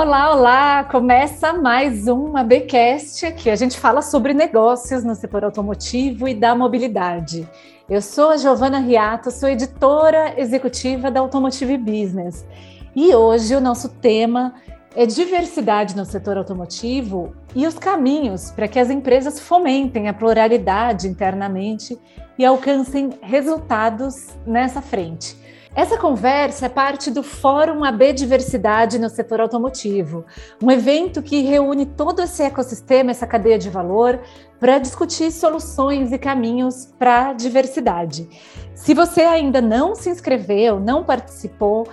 [0.00, 0.84] Olá, olá!
[0.84, 3.50] Começa mais uma Bcast aqui.
[3.50, 7.48] A gente fala sobre negócios no setor automotivo e da mobilidade.
[7.90, 12.46] Eu sou a Giovana Riato, sou editora executiva da Automotive Business.
[12.94, 14.54] E hoje o nosso tema
[14.94, 21.08] é diversidade no setor automotivo e os caminhos para que as empresas fomentem a pluralidade
[21.08, 21.98] internamente
[22.38, 25.47] e alcancem resultados nessa frente.
[25.78, 30.26] Essa conversa é parte do Fórum AB Diversidade no setor automotivo,
[30.60, 34.18] um evento que reúne todo esse ecossistema, essa cadeia de valor,
[34.58, 38.28] para discutir soluções e caminhos para a diversidade.
[38.74, 41.86] Se você ainda não se inscreveu, não participou,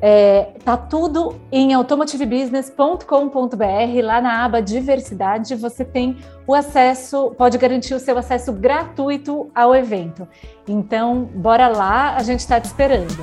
[0.00, 7.94] é, tá tudo em automotivebusiness.com.br, lá na aba diversidade, você tem o acesso, pode garantir
[7.94, 10.28] o seu acesso gratuito ao evento.
[10.68, 13.16] Então, bora lá, a gente está te esperando.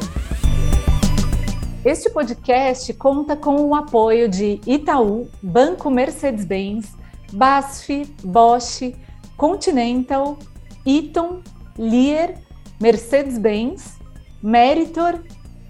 [1.86, 6.96] Este podcast conta com o apoio de Itaú, Banco Mercedes-Benz,
[7.34, 8.96] BASF, Bosch,
[9.36, 10.38] Continental,
[10.86, 11.42] Eaton,
[11.78, 12.36] Lear,
[12.80, 14.00] Mercedes-Benz,
[14.42, 15.20] Meritor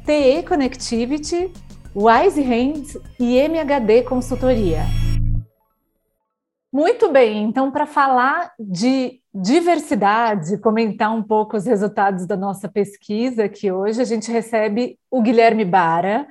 [0.05, 1.49] TE Connectivity,
[1.95, 4.81] Wise Hands e MHD Consultoria.
[6.71, 13.45] Muito bem, então, para falar de diversidade, comentar um pouco os resultados da nossa pesquisa
[13.45, 16.27] aqui hoje, a gente recebe o Guilherme Bara.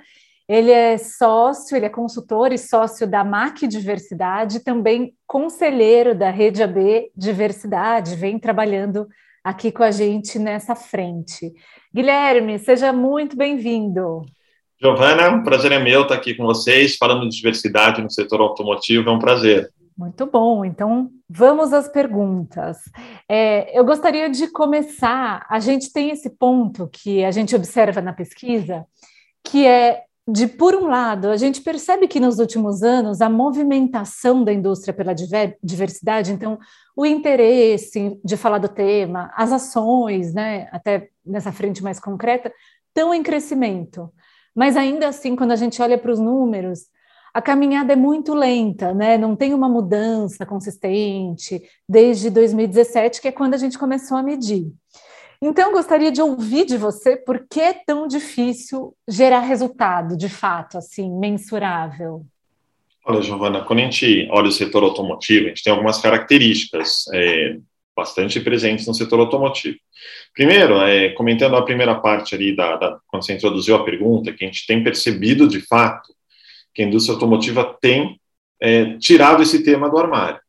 [0.47, 6.63] Ele é sócio, ele é consultor e sócio da MAC Diversidade, também conselheiro da Rede
[6.63, 9.09] AB Diversidade, vem trabalhando
[9.43, 11.53] aqui com a gente nessa frente.
[11.95, 14.25] Guilherme, seja muito bem-vindo.
[14.81, 19.11] Giovana, o prazer é meu estar aqui com vocês, falando de diversidade no setor automotivo,
[19.11, 19.71] é um prazer.
[19.97, 22.79] Muito bom, então vamos às perguntas.
[23.29, 25.45] É, eu gostaria de começar.
[25.51, 28.87] A gente tem esse ponto que a gente observa na pesquisa,
[29.45, 34.45] que é de, por um lado, a gente percebe que nos últimos anos a movimentação
[34.45, 35.15] da indústria pela
[35.63, 36.59] diversidade, então
[36.97, 42.53] o interesse de falar do tema, as ações, né, até nessa frente mais concreta,
[42.89, 44.13] estão em crescimento.
[44.55, 46.87] Mas ainda assim, quando a gente olha para os números,
[47.35, 49.17] a caminhada é muito lenta, né?
[49.17, 54.71] Não tem uma mudança consistente desde 2017, que é quando a gente começou a medir.
[55.45, 60.79] Então, gostaria de ouvir de você por que é tão difícil gerar resultado, de fato,
[60.79, 62.25] assim, mensurável.
[63.05, 67.57] Olha, Giovana, quando a gente olha o setor automotivo, a gente tem algumas características é,
[67.97, 69.77] bastante presentes no setor automotivo.
[70.33, 74.45] Primeiro, é, comentando a primeira parte ali, da, da, quando você introduziu a pergunta, que
[74.45, 76.15] a gente tem percebido de fato
[76.73, 78.21] que a indústria automotiva tem
[78.61, 80.41] é, tirado esse tema do armário.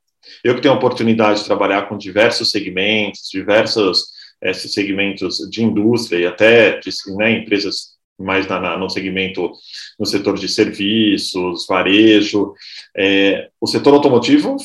[0.44, 4.13] Eu que tenho a oportunidade de trabalhar com diversos segmentos, diversos
[4.44, 9.52] esses segmentos de indústria e até de né, empresas mais na, na, no segmento,
[10.00, 12.54] no setor de serviços, varejo.
[12.96, 14.56] É, o setor automotivo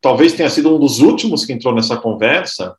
[0.00, 2.74] talvez tenha sido um dos últimos que entrou nessa conversa,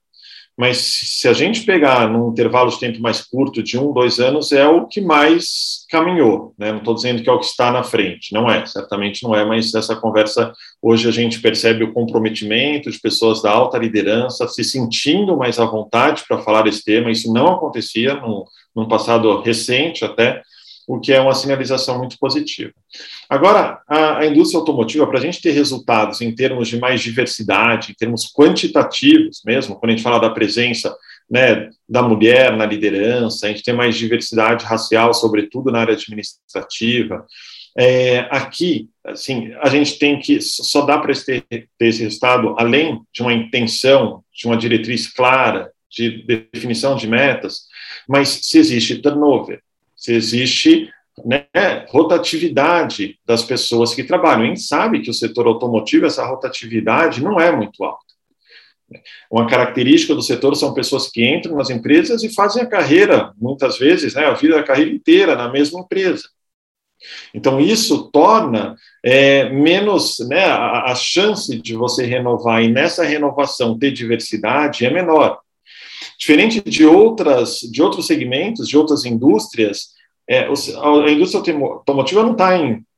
[0.62, 4.52] mas se a gente pegar num intervalo de tempo mais curto, de um, dois anos,
[4.52, 6.54] é o que mais caminhou.
[6.56, 6.72] Né?
[6.72, 9.44] Não estou dizendo que é o que está na frente, não é, certamente não é,
[9.44, 14.64] mas essa conversa, hoje a gente percebe o comprometimento de pessoas da alta liderança se
[14.64, 18.44] sentindo mais à vontade para falar esse tema, isso não acontecia num,
[18.76, 20.44] num passado recente até,
[20.88, 22.74] o que é uma sinalização muito positiva.
[23.30, 27.92] Agora, a, a indústria automotiva, para a gente ter resultados em termos de mais diversidade,
[27.92, 30.96] em termos quantitativos mesmo, quando a gente fala da presença
[31.30, 37.26] né, da mulher na liderança, a gente tem mais diversidade racial, sobretudo na área administrativa.
[37.78, 43.02] É, aqui, assim, a gente tem que só dá para ter, ter esse resultado além
[43.14, 47.62] de uma intenção, de uma diretriz clara, de definição de metas,
[48.08, 49.62] mas se existe turnover,
[50.02, 50.92] se existe
[51.24, 51.46] né,
[51.90, 54.42] rotatividade das pessoas que trabalham.
[54.42, 58.02] A gente sabe que o setor automotivo, essa rotatividade não é muito alta.
[59.30, 63.78] Uma característica do setor são pessoas que entram nas empresas e fazem a carreira, muitas
[63.78, 66.24] vezes, né, a vida a carreira inteira na mesma empresa.
[67.34, 73.78] Então, isso torna é, menos, né, a, a, chance de você renovar e nessa renovação
[73.78, 75.40] ter diversidade é menor.
[76.20, 79.92] Diferente de outras, de outros segmentos, de outras indústrias,
[80.32, 82.52] é, a indústria automotiva não está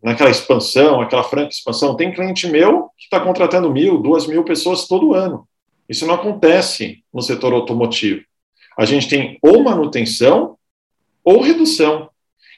[0.03, 1.95] naquela expansão, aquela franca expansão.
[1.95, 5.47] Tem cliente meu que está contratando mil, duas mil pessoas todo ano.
[5.89, 8.21] Isso não acontece no setor automotivo.
[8.77, 10.57] A gente tem ou manutenção
[11.23, 12.07] ou redução.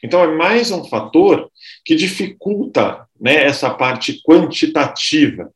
[0.03, 1.49] Então, é mais um fator
[1.85, 5.53] que dificulta né, essa parte quantitativa.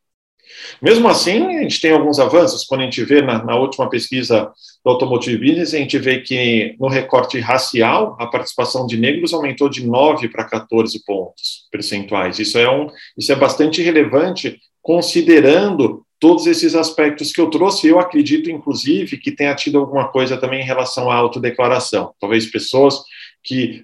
[0.82, 2.66] Mesmo assim, a gente tem alguns avanços.
[2.66, 4.52] Quando a gente vê na, na, última pesquisa
[4.84, 9.70] do Automotive Business, a gente vê que no recorte racial, a participação de negros aumentou
[9.70, 12.40] de 9 para 14 pontos percentuais.
[12.40, 12.88] Isso é, um,
[13.18, 17.88] isso é bastante relevante, considerando todos esses aspectos que eu trouxe.
[17.88, 22.14] Eu acredito, inclusive, que tenha tido alguma coisa também em relação à autodeclaração.
[22.20, 23.02] Talvez pessoas
[23.44, 23.84] que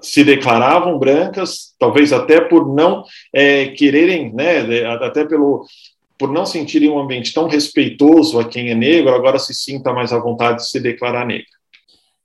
[0.00, 5.64] se declaravam brancas, talvez até por não é, quererem, né, até pelo
[6.18, 10.12] por não sentirem um ambiente tão respeitoso a quem é negro, agora se sinta mais
[10.12, 11.46] à vontade de se declarar negra.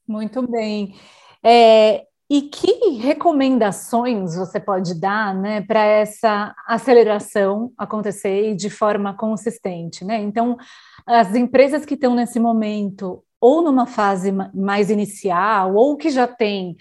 [0.07, 0.95] Muito bem.
[1.43, 10.05] É, e que recomendações você pode dar né, para essa aceleração acontecer de forma consistente?
[10.05, 10.21] Né?
[10.21, 10.55] Então,
[11.07, 16.77] as empresas que estão nesse momento, ou numa fase mais inicial, ou que já têm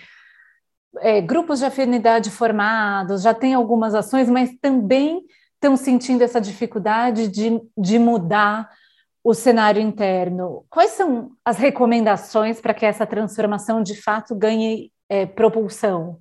[0.99, 5.23] é, grupos de afinidade formados, já tem algumas ações, mas também
[5.59, 8.71] estão sentindo essa dificuldade de, de mudar
[9.23, 10.65] o cenário interno.
[10.71, 16.19] Quais são as recomendações para que essa transformação de fato ganhe é, propulsão?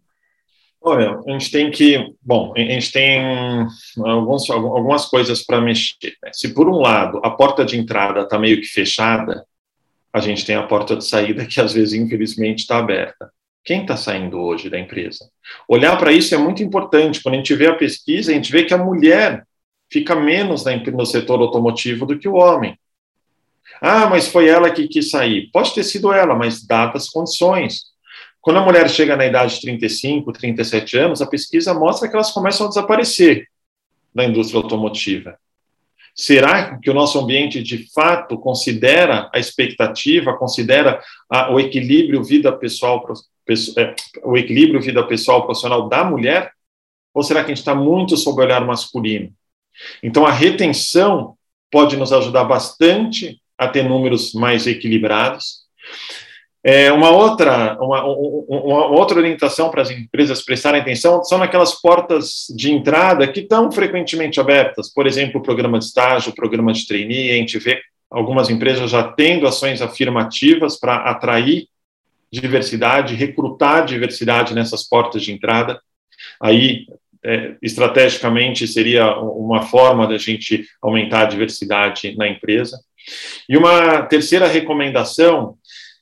[0.82, 3.22] Olha, a gente tem que, bom, a gente tem
[3.98, 6.14] alguns, algumas coisas para mexer.
[6.24, 6.32] Né?
[6.34, 9.46] Se por um lado a porta de entrada está meio que fechada,
[10.12, 13.32] a gente tem a porta de saída que às vezes infelizmente está aberta.
[13.68, 15.30] Quem está saindo hoje da empresa?
[15.68, 17.22] Olhar para isso é muito importante.
[17.22, 19.46] Quando a gente vê a pesquisa, a gente vê que a mulher
[19.92, 22.80] fica menos no setor automotivo do que o homem.
[23.82, 25.50] Ah, mas foi ela que quis sair.
[25.52, 27.88] Pode ter sido ela, mas dadas as condições.
[28.40, 32.32] Quando a mulher chega na idade de 35, 37 anos, a pesquisa mostra que elas
[32.32, 33.50] começam a desaparecer
[34.16, 35.38] da indústria automotiva.
[36.20, 41.00] Será que o nosso ambiente de fato considera a expectativa, considera
[41.30, 43.06] a, o equilíbrio vida pessoal
[43.78, 46.52] é, o equilíbrio vida pessoal profissional da mulher?
[47.14, 49.32] Ou será que a gente está muito sob o olhar masculino?
[50.02, 51.36] Então, a retenção
[51.72, 55.68] pode nos ajudar bastante a ter números mais equilibrados.
[56.70, 62.48] É, uma, outra, uma, uma, outra orientação para as empresas prestarem atenção são naquelas portas
[62.54, 66.86] de entrada que estão frequentemente abertas, por exemplo, o programa de estágio, o programa de
[66.86, 67.80] trainee, a gente vê
[68.12, 71.70] algumas empresas já tendo ações afirmativas para atrair
[72.30, 75.80] diversidade, recrutar diversidade nessas portas de entrada.
[76.42, 76.86] Aí,
[77.24, 82.78] é, estrategicamente, seria uma forma da gente aumentar a diversidade na empresa.
[83.48, 85.56] E uma terceira recomendação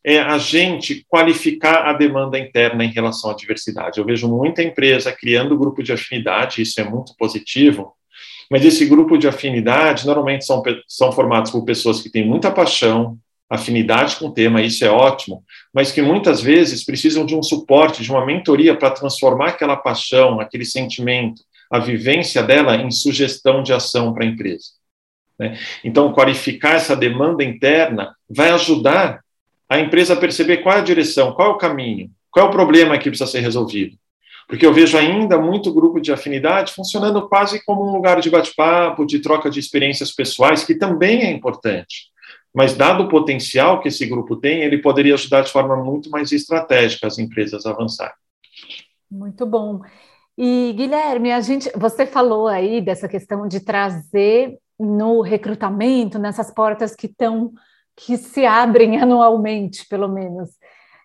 [0.07, 3.97] é a gente qualificar a demanda interna em relação à diversidade.
[3.97, 7.95] Eu vejo muita empresa criando grupo de afinidade, isso é muito positivo,
[8.49, 13.17] mas esse grupo de afinidade normalmente são, são formados por pessoas que têm muita paixão,
[13.49, 15.43] afinidade com o tema, isso é ótimo,
[15.73, 20.39] mas que muitas vezes precisam de um suporte, de uma mentoria para transformar aquela paixão,
[20.39, 21.41] aquele sentimento,
[21.71, 24.65] a vivência dela em sugestão de ação para a empresa.
[25.39, 25.57] Né?
[25.83, 29.24] Então, qualificar essa demanda interna vai ajudar
[29.69, 32.97] a empresa perceber qual é a direção, qual é o caminho, qual é o problema
[32.97, 33.97] que precisa ser resolvido.
[34.47, 39.05] Porque eu vejo ainda muito grupo de afinidade funcionando quase como um lugar de bate-papo,
[39.05, 42.13] de troca de experiências pessoais, que também é importante
[42.55, 46.31] mas dado o potencial que esse grupo tem, ele poderia ajudar de forma muito mais
[46.31, 48.15] estratégica as empresas a avançar.
[49.11, 49.81] Muito bom.
[50.37, 56.95] E Guilherme, a gente, você falou aí dessa questão de trazer no recrutamento, nessas portas
[56.95, 57.51] que estão
[57.95, 60.49] que se abrem anualmente, pelo menos.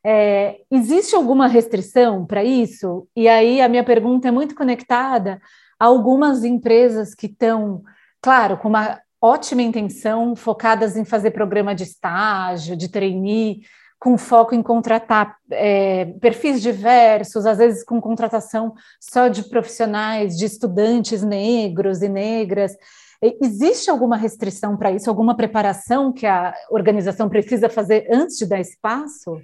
[0.04, 3.06] É, existe alguma restrição para isso?
[3.14, 5.40] E aí a minha pergunta é muito conectada
[5.78, 7.82] a algumas empresas que estão,
[8.20, 13.60] claro, com uma ótima intenção, focadas em fazer programa de estágio, de trainee,
[13.98, 20.46] com foco em contratar é, perfis diversos, às vezes com contratação só de profissionais, de
[20.46, 22.74] estudantes negros e negras.
[23.22, 28.60] Existe alguma restrição para isso, alguma preparação que a organização precisa fazer antes de dar
[28.60, 29.40] espaço?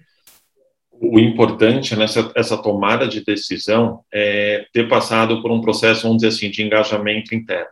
[0.90, 6.28] O importante nessa essa tomada de decisão é ter passado por um processo, vamos dizer
[6.28, 7.68] assim, de engajamento interno.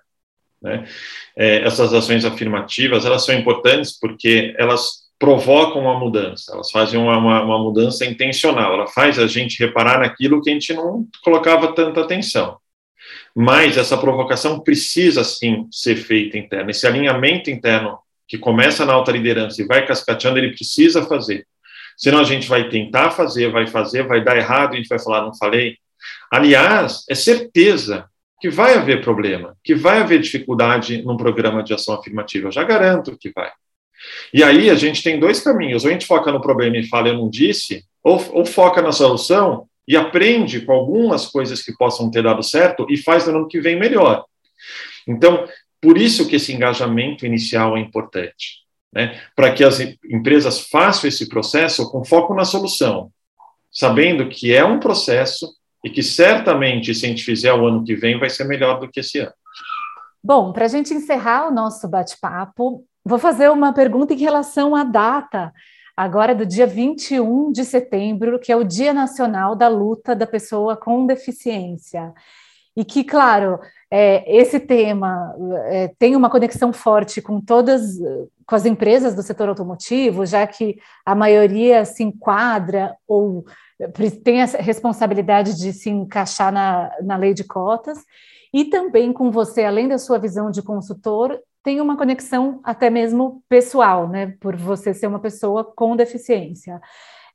[0.61, 0.85] Né?
[1.37, 7.17] É, essas ações afirmativas, elas são importantes porque elas provocam uma mudança, elas fazem uma,
[7.17, 11.75] uma, uma, mudança intencional, ela faz a gente reparar naquilo que a gente não colocava
[11.75, 12.59] tanta atenção.
[13.35, 16.71] Mas essa provocação precisa, sim, ser feita interna.
[16.71, 21.47] Esse alinhamento interno que começa na alta liderança e vai cascateando, ele precisa fazer.
[21.97, 24.99] Senão a gente vai tentar fazer, vai fazer, vai dar errado, e a gente vai
[24.99, 25.77] falar, não falei.
[26.31, 28.07] Aliás, é certeza
[28.41, 32.49] que vai haver problema, que vai haver dificuldade num programa de ação afirmativa.
[32.49, 33.51] Eu já garanto que vai.
[34.33, 37.09] E aí a gente tem dois caminhos: ou a gente foca no problema e fala,
[37.09, 42.11] eu não disse, ou, ou foca na solução e aprende com algumas coisas que possam
[42.11, 44.25] ter dado certo e faz no ano que vem melhor.
[45.07, 45.47] Então,
[45.85, 49.21] Por isso que esse engajamento inicial é importante, né?
[49.37, 53.11] Para que as empresas façam esse processo com foco na solução,
[53.71, 55.47] sabendo que é um processo
[55.85, 58.89] e que certamente, se a gente fizer o ano que vem, vai ser melhor do
[58.89, 59.35] que esse ano.
[60.23, 64.85] Bom, para a gente encerrar o nosso bate-papo, vou fazer uma pergunta em relação à
[64.85, 65.53] data,
[65.97, 70.77] agora do dia 21 de setembro, que é o Dia Nacional da Luta da Pessoa
[70.77, 72.13] com Deficiência.
[72.77, 75.33] E que, claro, é, esse tema
[75.67, 77.97] é, tem uma conexão forte com todas,
[78.45, 83.45] com as empresas do setor automotivo, já que a maioria se enquadra ou
[84.25, 87.99] tem a responsabilidade de se encaixar na, na lei de cotas,
[88.53, 93.43] e também com você, além da sua visão de consultor, tem uma conexão até mesmo
[93.49, 94.35] pessoal, né?
[94.39, 96.79] Por você ser uma pessoa com deficiência.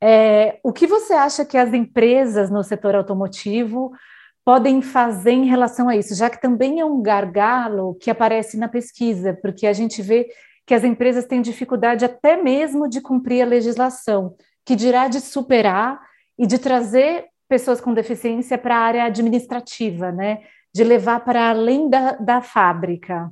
[0.00, 3.90] É, o que você acha que as empresas no setor automotivo
[4.44, 8.68] podem fazer em relação a isso, já que também é um gargalo que aparece na
[8.68, 10.28] pesquisa, porque a gente vê
[10.64, 16.00] que as empresas têm dificuldade até mesmo de cumprir a legislação, que dirá de superar
[16.38, 20.42] e de trazer pessoas com deficiência para a área administrativa, né?
[20.72, 23.30] De levar para além da, da fábrica.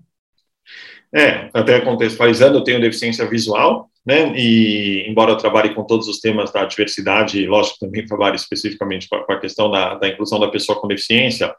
[1.14, 4.32] É, até contextualizando, eu tenho deficiência visual, né?
[4.36, 9.32] E embora eu trabalhe com todos os temas da diversidade, lógico, também trabalho especificamente com
[9.32, 11.54] a questão da, da inclusão da pessoa com deficiência.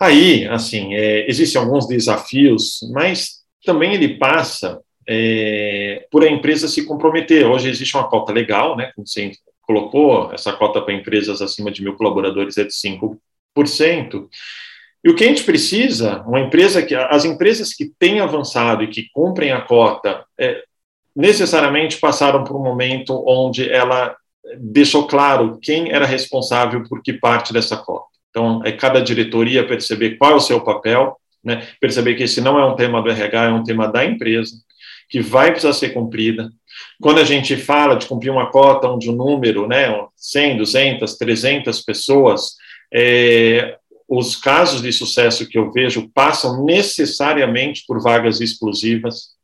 [0.00, 6.84] Aí, assim, é, existem alguns desafios, mas também ele passa é, por a empresa se
[6.84, 7.46] comprometer.
[7.46, 8.92] Hoje existe uma cota legal, né?
[8.94, 14.28] Como você colocou, essa cota para empresas acima de mil colaboradores é de 5%.
[15.04, 18.88] E o que a gente precisa, uma empresa que as empresas que têm avançado e
[18.88, 20.62] que cumprem a cota, é,
[21.14, 24.16] necessariamente passaram por um momento onde ela
[24.56, 28.06] deixou claro quem era responsável por que parte dessa cota.
[28.30, 32.58] Então, é cada diretoria perceber qual é o seu papel, né, perceber que esse não
[32.58, 34.52] é um tema do RH, é um tema da empresa,
[35.08, 36.50] que vai precisar ser cumprida,
[37.00, 41.80] quando a gente fala de cumprir uma cota onde o número, né, 100, 200, 300
[41.80, 42.56] pessoas,
[42.92, 43.76] é,
[44.08, 49.36] os casos de sucesso que eu vejo passam necessariamente por vagas exclusivas.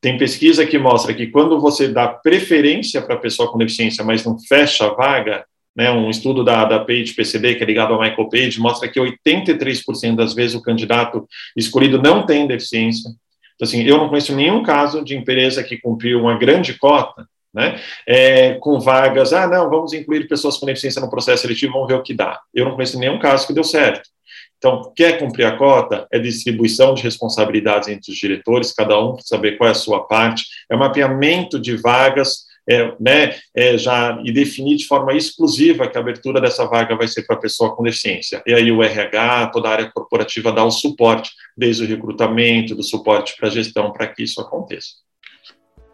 [0.00, 4.24] Tem pesquisa que mostra que quando você dá preferência para a pessoa com deficiência, mas
[4.24, 8.00] não fecha a vaga, né, um estudo da, da Page PCD, que é ligado ao
[8.00, 13.10] Michael Page, mostra que 83% das vezes o candidato escolhido não tem deficiência.
[13.54, 17.80] Então, assim, eu não conheço nenhum caso de empresa que cumpriu uma grande cota, né,
[18.06, 21.94] é, com vagas, ah, não, vamos incluir pessoas com deficiência no processo seletivo, vamos ver
[21.94, 22.38] o que dá.
[22.54, 24.10] Eu não conheço nenhum caso que deu certo.
[24.58, 26.06] Então, quer cumprir a cota?
[26.12, 30.44] É distribuição de responsabilidades entre os diretores, cada um saber qual é a sua parte,
[30.70, 36.00] é mapeamento de vagas é, né, é, já e definir de forma exclusiva que a
[36.00, 38.42] abertura dessa vaga vai ser para pessoa com deficiência.
[38.46, 42.82] E aí o RH, toda a área corporativa dá o suporte, desde o recrutamento, do
[42.82, 44.88] suporte para a gestão, para que isso aconteça.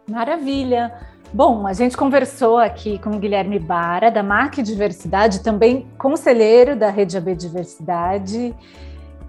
[0.09, 1.12] Maravilha!
[1.33, 6.91] Bom, a gente conversou aqui com o Guilherme Bara, da MAC Diversidade, também conselheiro da
[6.91, 8.53] Rede AB Diversidade.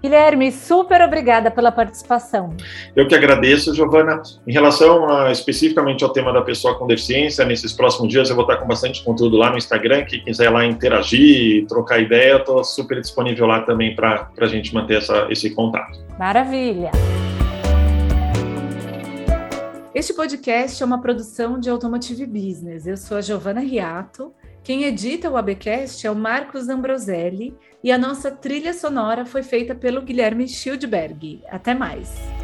[0.03, 2.55] Guilherme, super obrigada pela participação.
[2.95, 4.21] Eu que agradeço, Giovana.
[4.45, 8.45] Em relação a, especificamente ao tema da pessoa com deficiência, nesses próximos dias eu vou
[8.45, 10.05] estar com bastante conteúdo lá no Instagram.
[10.05, 14.71] Quem quiser lá interagir, trocar ideia, eu estou super disponível lá também para a gente
[14.75, 15.97] manter essa, esse contato.
[16.19, 16.91] Maravilha!
[19.95, 22.85] Este podcast é uma produção de Automotive Business.
[22.85, 24.33] Eu sou a Giovana Riato.
[24.61, 29.73] Quem edita o ABcast é o Marcos Ambroselli e a nossa trilha sonora foi feita
[29.73, 31.41] pelo Guilherme Schildberg.
[31.47, 32.34] Até mais!